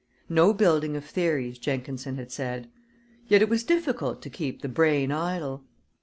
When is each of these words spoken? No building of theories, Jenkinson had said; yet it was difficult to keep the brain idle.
No 0.29 0.51
building 0.51 0.95
of 0.95 1.05
theories, 1.05 1.59
Jenkinson 1.59 2.15
had 2.15 2.31
said; 2.31 2.67
yet 3.27 3.43
it 3.43 3.49
was 3.49 3.63
difficult 3.63 4.19
to 4.23 4.31
keep 4.31 4.63
the 4.63 4.67
brain 4.67 5.11
idle. 5.11 5.63